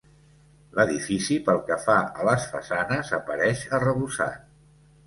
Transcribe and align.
L'edifici 0.77 1.37
pel 1.49 1.61
que 1.67 1.77
fa 1.83 1.99
a 2.17 2.27
les 2.31 2.49
façanes, 2.55 3.17
apareix 3.21 3.67
arrebossat. 3.81 4.47